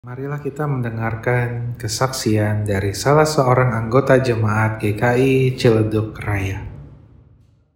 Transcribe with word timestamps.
Marilah 0.00 0.40
kita 0.40 0.64
mendengarkan 0.64 1.76
kesaksian 1.76 2.64
dari 2.64 2.96
salah 2.96 3.28
seorang 3.28 3.76
anggota 3.76 4.16
jemaat 4.16 4.80
GKI 4.80 5.60
Ciledug 5.60 6.16
Raya. 6.16 6.64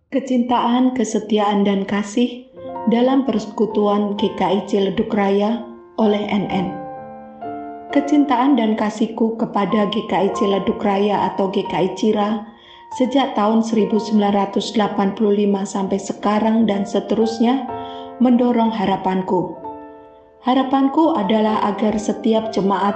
Kecintaan, 0.08 0.96
kesetiaan, 0.96 1.68
dan 1.68 1.84
kasih 1.84 2.48
dalam 2.88 3.28
persekutuan 3.28 4.16
GKI 4.16 4.64
Ciledug 4.64 5.12
Raya 5.12 5.68
oleh 6.00 6.24
NN. 6.24 6.72
Kecintaan 7.92 8.56
dan 8.56 8.72
kasihku 8.72 9.36
kepada 9.36 9.84
GKI 9.92 10.32
Ciledug 10.32 10.80
Raya 10.80 11.28
atau 11.28 11.52
GKI 11.52 11.92
Cira 11.92 12.40
sejak 12.96 13.36
tahun 13.36 13.60
1985 13.60 14.72
sampai 15.68 15.98
sekarang 16.00 16.64
dan 16.64 16.88
seterusnya 16.88 17.68
mendorong 18.16 18.72
harapanku 18.72 19.63
Harapanku 20.44 21.16
adalah 21.16 21.72
agar 21.72 21.96
setiap 21.96 22.52
jemaat 22.52 22.92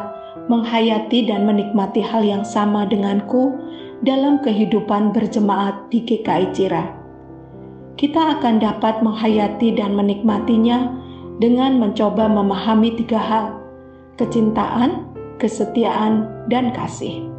menghayati 0.52 1.32
dan 1.32 1.48
menikmati 1.48 2.04
hal 2.04 2.20
yang 2.20 2.44
sama 2.44 2.84
denganku 2.84 3.56
dalam 4.04 4.36
kehidupan 4.44 5.16
berjemaat 5.16 5.88
di 5.88 6.04
GKI 6.04 6.52
Cira. 6.52 6.92
Kita 7.96 8.36
akan 8.36 8.60
dapat 8.60 9.00
menghayati 9.00 9.80
dan 9.80 9.96
menikmatinya 9.96 10.92
dengan 11.40 11.80
mencoba 11.80 12.28
memahami 12.28 13.00
tiga 13.00 13.16
hal: 13.16 13.56
kecintaan, 14.20 15.08
kesetiaan, 15.40 16.28
dan 16.52 16.68
kasih. 16.76 17.32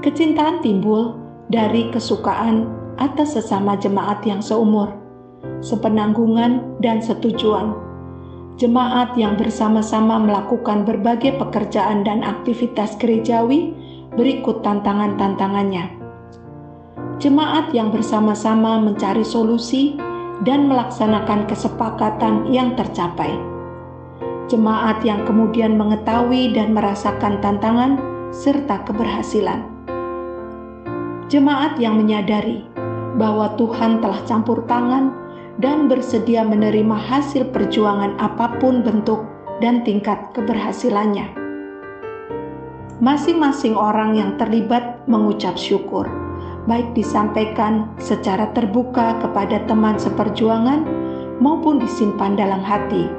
Kecintaan 0.00 0.64
timbul 0.64 1.20
dari 1.52 1.92
kesukaan 1.92 2.64
atas 2.96 3.36
sesama 3.36 3.76
jemaat 3.76 4.24
yang 4.24 4.40
seumur, 4.40 4.88
sepenanggungan, 5.60 6.80
dan 6.80 7.04
setujuan 7.04 7.91
jemaat 8.60 9.16
yang 9.16 9.40
bersama-sama 9.40 10.20
melakukan 10.20 10.84
berbagai 10.84 11.40
pekerjaan 11.40 12.04
dan 12.04 12.20
aktivitas 12.20 12.96
gerejawi 13.00 13.72
berikut 14.12 14.60
tantangan-tantangannya. 14.60 15.88
Jemaat 17.22 17.70
yang 17.72 17.94
bersama-sama 17.94 18.82
mencari 18.82 19.22
solusi 19.22 19.96
dan 20.42 20.66
melaksanakan 20.66 21.46
kesepakatan 21.46 22.50
yang 22.50 22.74
tercapai. 22.74 23.30
Jemaat 24.50 25.00
yang 25.06 25.22
kemudian 25.24 25.78
mengetahui 25.78 26.52
dan 26.52 26.74
merasakan 26.74 27.38
tantangan 27.40 27.96
serta 28.34 28.82
keberhasilan. 28.84 29.64
Jemaat 31.30 31.80
yang 31.80 31.96
menyadari 31.96 32.66
bahwa 33.16 33.54
Tuhan 33.56 34.04
telah 34.04 34.20
campur 34.28 34.66
tangan 34.68 35.21
dan 35.60 35.90
bersedia 35.90 36.40
menerima 36.46 36.96
hasil 36.96 37.52
perjuangan 37.52 38.16
apa 38.16 38.56
pun 38.56 38.80
bentuk 38.80 39.20
dan 39.60 39.84
tingkat 39.84 40.32
keberhasilannya. 40.32 41.28
Masing-masing 43.02 43.74
orang 43.74 44.14
yang 44.14 44.38
terlibat 44.38 45.02
mengucap 45.10 45.58
syukur, 45.58 46.06
baik 46.70 46.94
disampaikan 46.94 47.90
secara 47.98 48.48
terbuka 48.54 49.18
kepada 49.18 49.58
teman 49.66 49.98
seperjuangan 49.98 50.86
maupun 51.42 51.82
disimpan 51.82 52.38
dalam 52.38 52.62
hati. 52.62 53.10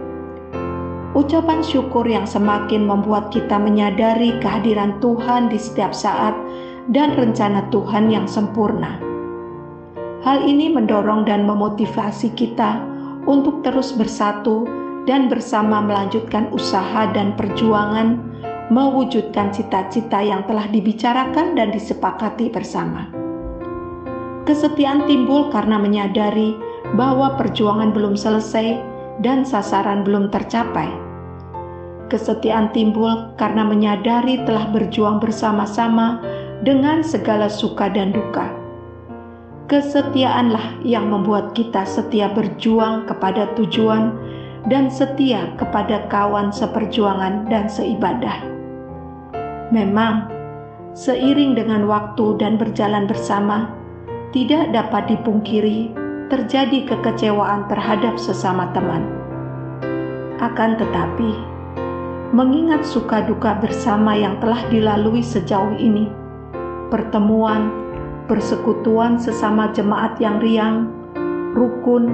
Ucapan 1.14 1.61
syukur 1.61 2.08
yang 2.09 2.26
semakin 2.26 2.89
membuat 2.89 3.30
kita 3.30 3.59
menyadari 3.61 4.34
kehadiran 4.42 4.98
Tuhan 4.98 5.52
di 5.52 5.61
setiap 5.61 5.94
saat 5.94 6.34
dan 6.89 7.14
rencana 7.14 7.70
Tuhan 7.70 8.09
yang 8.09 8.26
sempurna 8.26 9.12
Hal 10.24 10.40
ini 10.48 10.72
mendorong 10.72 11.28
dan 11.28 11.44
memotivasi 11.44 12.32
kita 12.32 12.80
untuk 13.28 13.60
terus 13.60 13.92
bersatu 13.92 14.64
dan 15.04 15.28
bersama 15.28 15.84
melanjutkan 15.84 16.48
usaha 16.56 17.12
dan 17.12 17.36
perjuangan 17.36 18.24
mewujudkan 18.72 19.52
cita-cita 19.52 20.24
yang 20.24 20.48
telah 20.48 20.64
dibicarakan 20.72 21.60
dan 21.60 21.76
disepakati 21.76 22.48
bersama. 22.48 23.12
Kesetiaan 24.48 25.04
timbul 25.12 25.52
karena 25.52 25.76
menyadari 25.76 26.56
bahwa 26.95 27.36
perjuangan 27.36 27.92
belum 27.92 28.16
selesai 28.16 28.80
dan 29.20 29.44
sasaran 29.44 30.08
belum 30.08 30.32
tercapai. 30.32 30.88
Kesetiaan 32.08 32.72
timbul 32.72 33.36
karena 33.36 33.67
menyadari 33.67 34.39
telah 34.48 34.72
berjuang 34.72 35.20
bersama-sama 35.20 36.23
dengan 36.64 37.04
segala 37.04 37.52
suka 37.52 37.92
dan 37.92 38.16
duka 38.16 38.63
Kesetiaanlah 39.64 40.84
yang 40.84 41.08
membuat 41.08 41.56
kita 41.56 41.88
setia 41.88 42.28
berjuang 42.36 43.08
kepada 43.08 43.48
tujuan 43.56 44.12
dan 44.68 44.92
setia 44.92 45.56
kepada 45.56 46.04
kawan 46.12 46.52
seperjuangan 46.52 47.48
dan 47.48 47.72
seibadah. 47.72 48.44
Memang, 49.72 50.28
seiring 50.92 51.56
dengan 51.56 51.88
waktu 51.88 52.36
dan 52.44 52.60
berjalan 52.60 53.08
bersama, 53.08 53.72
tidak 54.36 54.68
dapat 54.76 55.16
dipungkiri 55.16 55.95
terjadi 56.28 56.84
kekecewaan 56.84 57.64
terhadap 57.72 58.20
sesama 58.20 58.68
teman. 58.76 59.08
Akan 60.44 60.76
tetapi, 60.76 61.40
mengingat 62.36 62.84
suka 62.84 63.24
duka 63.24 63.56
bersama 63.64 64.12
yang 64.12 64.36
telah 64.44 64.60
dilalui 64.68 65.24
sejauh 65.24 65.72
ini, 65.80 66.12
pertemuan 66.92 67.83
persekutuan 68.28 69.20
sesama 69.20 69.72
jemaat 69.76 70.16
yang 70.20 70.39
riang, 70.39 70.88
rukun, 71.56 72.08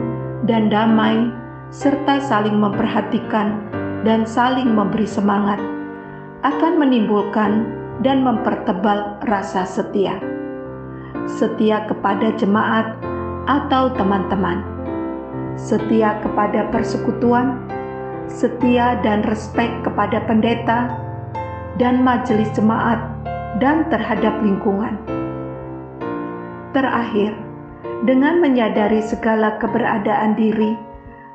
dan 0.50 0.72
damai, 0.72 1.30
serta 1.70 2.18
saling 2.18 2.58
memperhatikan 2.58 3.62
dan 4.02 4.26
saling 4.26 4.74
memberi 4.74 5.06
semangat, 5.06 5.62
akan 6.42 6.82
menimbulkan 6.82 7.68
dan 8.02 8.24
mempertebal 8.24 9.20
rasa 9.28 9.68
setia. 9.68 10.18
Setia 11.30 11.86
kepada 11.86 12.34
jemaat 12.40 12.98
atau 13.46 13.94
teman-teman, 13.94 14.66
setia 15.60 16.18
kepada 16.26 16.72
persekutuan, 16.74 17.60
setia 18.26 18.98
dan 19.06 19.22
respek 19.28 19.70
kepada 19.86 20.26
pendeta 20.26 20.90
dan 21.78 22.02
majelis 22.02 22.50
jemaat, 22.58 22.98
dan 23.58 23.86
terhadap 23.90 24.40
lingkungan 24.46 25.09
Terakhir, 26.80 27.36
dengan 28.08 28.40
menyadari 28.40 29.04
segala 29.04 29.60
keberadaan 29.60 30.32
diri, 30.40 30.80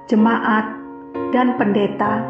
jemaat, 0.09 0.65
dan 1.37 1.61
pendeta, 1.61 2.25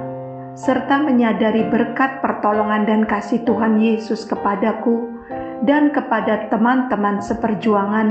serta 0.58 0.98
menyadari 0.98 1.62
berkat 1.70 2.18
pertolongan 2.18 2.82
dan 2.82 3.06
kasih 3.06 3.38
Tuhan 3.46 3.78
Yesus 3.78 4.26
kepadaku 4.26 5.14
dan 5.62 5.94
kepada 5.94 6.50
teman-teman 6.50 7.22
seperjuangan, 7.22 8.10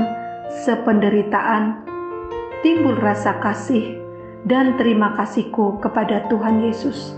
sependeritaan, 0.64 1.84
timbul 2.64 2.96
rasa 2.96 3.36
kasih 3.44 4.00
dan 4.48 4.80
terima 4.80 5.12
kasihku 5.20 5.84
kepada 5.84 6.24
Tuhan 6.32 6.64
Yesus. 6.64 7.12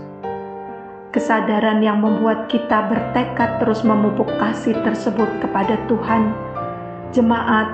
Kesadaran 1.15 1.79
yang 1.79 2.03
membuat 2.03 2.51
kita 2.51 2.91
bertekad 2.91 3.63
terus 3.63 3.79
memupuk 3.87 4.27
kasih 4.43 4.75
tersebut 4.83 5.39
kepada 5.39 5.79
Tuhan 5.87 6.46
jemaat, 7.15 7.69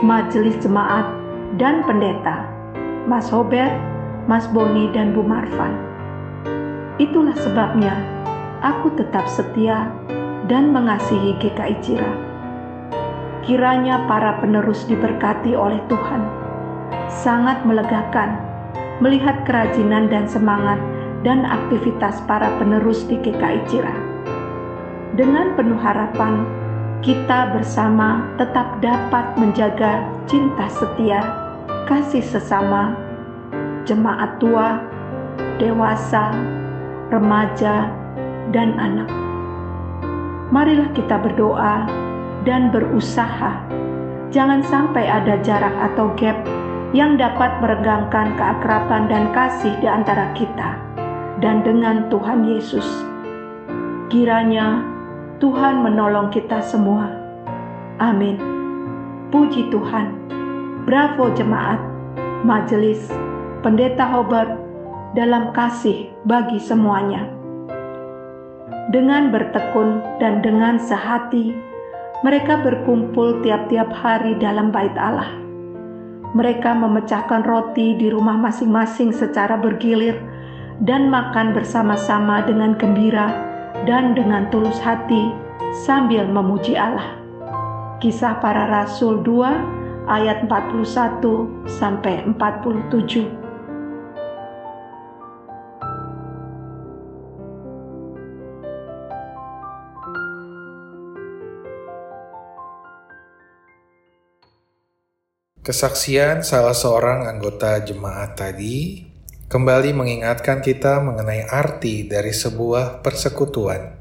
majelis 0.00 0.56
jemaat, 0.60 1.04
dan 1.60 1.84
pendeta, 1.84 2.48
Mas 3.04 3.28
Hobert, 3.28 3.74
Mas 4.30 4.46
Boni, 4.48 4.88
dan 4.94 5.12
Bu 5.12 5.26
Marfan. 5.26 5.74
Itulah 7.00 7.34
sebabnya 7.36 7.96
aku 8.62 8.94
tetap 8.94 9.26
setia 9.26 9.90
dan 10.46 10.70
mengasihi 10.70 11.36
GKI 11.40 11.76
Cira. 11.82 12.12
Kiranya 13.42 14.06
para 14.06 14.38
penerus 14.38 14.86
diberkati 14.86 15.58
oleh 15.58 15.82
Tuhan. 15.90 16.22
Sangat 17.10 17.66
melegakan 17.66 18.52
melihat 19.02 19.42
kerajinan 19.42 20.06
dan 20.06 20.30
semangat 20.30 20.78
dan 21.26 21.42
aktivitas 21.42 22.22
para 22.30 22.54
penerus 22.62 23.02
di 23.10 23.18
GKI 23.18 23.60
Cira. 23.66 23.94
Dengan 25.18 25.58
penuh 25.58 25.76
harapan, 25.76 26.46
kita 27.02 27.50
bersama 27.50 28.22
tetap 28.38 28.78
dapat 28.78 29.34
menjaga 29.34 30.06
cinta 30.30 30.70
setia, 30.70 31.18
kasih 31.90 32.22
sesama, 32.22 32.94
jemaat 33.82 34.38
tua, 34.38 34.78
dewasa, 35.58 36.30
remaja, 37.10 37.90
dan 38.54 38.78
anak. 38.78 39.10
Marilah 40.54 40.94
kita 40.94 41.18
berdoa 41.18 41.90
dan 42.46 42.70
berusaha, 42.70 43.58
jangan 44.30 44.62
sampai 44.62 45.02
ada 45.02 45.42
jarak 45.42 45.74
atau 45.90 46.14
gap 46.14 46.38
yang 46.94 47.18
dapat 47.18 47.50
meregangkan 47.58 48.30
keakraban 48.38 49.10
dan 49.10 49.26
kasih 49.34 49.74
di 49.82 49.90
antara 49.90 50.30
kita 50.38 50.78
dan 51.42 51.66
dengan 51.66 52.06
Tuhan 52.14 52.46
Yesus. 52.46 52.86
Kiranya 54.06 54.91
Tuhan 55.42 55.82
menolong 55.82 56.30
kita 56.30 56.62
semua. 56.62 57.10
Amin. 57.98 58.38
Puji 59.34 59.74
Tuhan. 59.74 60.30
Bravo 60.86 61.34
jemaat, 61.34 61.82
majelis, 62.46 63.10
pendeta 63.58 64.06
Hobart 64.06 64.54
dalam 65.18 65.50
kasih 65.50 66.14
bagi 66.22 66.62
semuanya. 66.62 67.26
Dengan 68.94 69.34
bertekun 69.34 70.22
dan 70.22 70.46
dengan 70.46 70.78
sehati, 70.78 71.50
mereka 72.22 72.62
berkumpul 72.62 73.42
tiap-tiap 73.42 73.90
hari 73.90 74.38
dalam 74.38 74.70
bait 74.70 74.94
Allah. 74.94 75.34
Mereka 76.38 76.70
memecahkan 76.70 77.42
roti 77.42 77.98
di 77.98 78.14
rumah 78.14 78.38
masing-masing 78.38 79.10
secara 79.10 79.58
bergilir 79.58 80.22
dan 80.86 81.10
makan 81.10 81.50
bersama-sama 81.50 82.46
dengan 82.46 82.78
gembira 82.78 83.51
dan 83.82 84.14
dengan 84.14 84.46
tulus 84.54 84.78
hati 84.78 85.34
sambil 85.84 86.26
memuji 86.28 86.78
Allah. 86.78 87.18
Kisah 87.98 88.38
para 88.42 88.66
Rasul 88.70 89.22
2 89.22 90.06
ayat 90.10 90.46
41 90.46 91.66
sampai 91.66 92.26
47. 92.26 93.42
Kesaksian 105.62 106.42
salah 106.42 106.74
seorang 106.74 107.30
anggota 107.30 107.78
jemaat 107.86 108.34
tadi 108.34 109.11
kembali 109.52 109.92
mengingatkan 109.92 110.64
kita 110.64 111.04
mengenai 111.04 111.44
arti 111.44 112.08
dari 112.08 112.32
sebuah 112.32 113.04
persekutuan. 113.04 114.00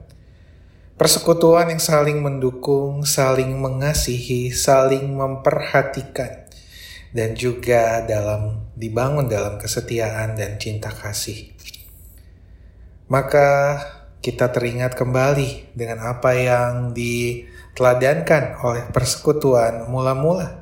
Persekutuan 0.95 1.75
yang 1.75 1.83
saling 1.83 2.23
mendukung, 2.23 3.03
saling 3.03 3.59
mengasihi, 3.59 4.47
saling 4.55 5.11
memperhatikan, 5.11 6.47
dan 7.11 7.35
juga 7.35 7.99
dalam 8.07 8.63
dibangun 8.79 9.27
dalam 9.27 9.59
kesetiaan 9.59 10.39
dan 10.39 10.55
cinta 10.55 10.87
kasih. 10.87 11.51
Maka 13.11 13.83
kita 14.23 14.55
teringat 14.55 14.95
kembali 14.95 15.75
dengan 15.75 16.15
apa 16.15 16.31
yang 16.31 16.95
diteladankan 16.95 18.63
oleh 18.63 18.87
persekutuan 18.95 19.83
mula-mula 19.91 20.60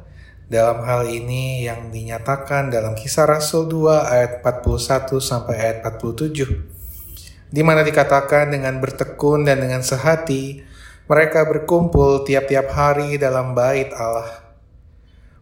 dalam 0.49 0.81
hal 0.81 1.05
ini 1.05 1.69
yang 1.69 1.93
dinyatakan 1.93 2.73
dalam 2.73 2.97
kisah 2.97 3.29
Rasul 3.29 3.69
2 3.69 4.01
ayat 4.01 4.31
41 4.41 5.21
sampai 5.21 5.55
ayat 5.61 5.77
47 5.85 7.53
di 7.53 7.61
mana 7.61 7.85
dikatakan 7.85 8.49
dengan 8.49 8.81
bertekun 8.81 9.45
dan 9.45 9.61
dengan 9.61 9.85
sehati 9.85 10.65
mereka 11.05 11.45
berkumpul 11.45 12.25
tiap-tiap 12.25 12.69
hari 12.69 13.17
dalam 13.17 13.57
bait 13.57 13.89
Allah. 13.97 14.45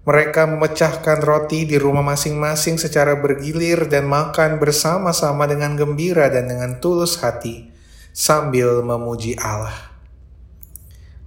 Mereka 0.07 0.47
memecahkan 0.47 1.19
roti 1.19 1.67
di 1.67 1.75
rumah 1.75 1.99
masing-masing 1.99 2.79
secara 2.79 3.19
bergilir 3.19 3.91
dan 3.91 4.07
makan 4.07 4.55
bersama-sama 4.55 5.43
dengan 5.43 5.75
gembira 5.75 6.31
dan 6.31 6.47
dengan 6.47 6.79
tulus 6.79 7.19
hati 7.19 7.67
sambil 8.15 8.79
memuji 8.79 9.35
Allah. 9.35 9.91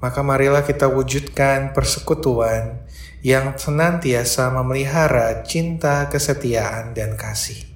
Maka 0.01 0.25
marilah 0.25 0.65
kita 0.65 0.89
wujudkan 0.89 1.77
persekutuan 1.77 2.81
yang 3.21 3.57
senantiasa 3.57 4.49
memelihara 4.49 5.45
cinta, 5.45 6.09
kesetiaan, 6.09 6.97
dan 6.97 7.21
kasih. 7.21 7.69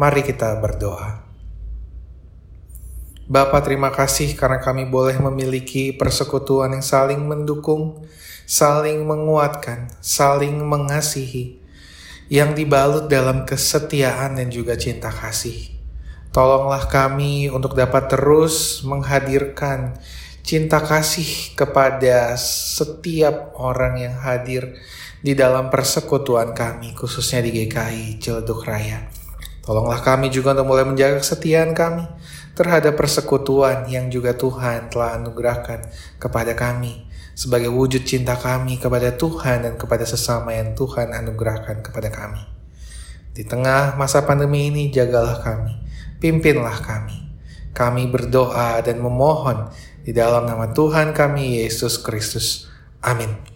Mari 0.00 0.24
kita 0.24 0.56
berdoa. 0.56 1.28
Bapa 3.28 3.60
terima 3.64 3.92
kasih 3.92 4.32
karena 4.36 4.60
kami 4.60 4.88
boleh 4.88 5.16
memiliki 5.20 5.92
persekutuan 5.92 6.72
yang 6.72 6.84
saling 6.84 7.20
mendukung, 7.20 8.04
saling 8.48 9.04
menguatkan, 9.04 9.92
saling 10.00 10.56
mengasihi, 10.64 11.60
yang 12.32 12.56
dibalut 12.56 13.12
dalam 13.12 13.44
kesetiaan 13.44 14.40
dan 14.40 14.48
juga 14.48 14.76
cinta 14.80 15.12
kasih. 15.12 15.68
Tolonglah 16.32 16.88
kami 16.88 17.52
untuk 17.52 17.76
dapat 17.76 18.08
terus 18.08 18.80
menghadirkan 18.88 20.00
cinta 20.42 20.82
kasih 20.82 21.54
kepada 21.54 22.34
setiap 22.38 23.54
orang 23.58 23.94
yang 23.98 24.16
hadir 24.18 24.76
di 25.22 25.38
dalam 25.38 25.70
persekutuan 25.70 26.50
kami, 26.52 26.92
khususnya 26.98 27.40
di 27.46 27.50
GKI 27.54 28.18
Ciledug 28.18 28.66
Raya. 28.66 29.06
Tolonglah 29.62 30.02
kami 30.02 30.26
juga 30.34 30.58
untuk 30.58 30.74
mulai 30.74 30.82
menjaga 30.82 31.22
kesetiaan 31.22 31.70
kami 31.70 32.02
terhadap 32.58 32.98
persekutuan 32.98 33.86
yang 33.86 34.10
juga 34.10 34.34
Tuhan 34.34 34.90
telah 34.90 35.14
anugerahkan 35.22 35.86
kepada 36.18 36.58
kami 36.58 37.06
sebagai 37.32 37.72
wujud 37.72 38.04
cinta 38.04 38.36
kami 38.36 38.76
kepada 38.76 39.16
Tuhan 39.16 39.64
dan 39.64 39.74
kepada 39.80 40.04
sesama 40.04 40.52
yang 40.52 40.76
Tuhan 40.76 41.16
anugerahkan 41.16 41.80
kepada 41.80 42.12
kami. 42.12 42.42
Di 43.32 43.48
tengah 43.48 43.96
masa 43.96 44.28
pandemi 44.28 44.68
ini, 44.68 44.92
jagalah 44.92 45.40
kami, 45.40 45.72
pimpinlah 46.20 46.76
kami. 46.84 47.16
Kami 47.72 48.04
berdoa 48.12 48.84
dan 48.84 49.00
memohon 49.00 49.72
di 50.02 50.10
dalam 50.10 50.46
nama 50.46 50.70
Tuhan 50.74 51.14
kami 51.14 51.62
Yesus 51.62 52.02
Kristus. 52.02 52.66
Amin. 53.02 53.51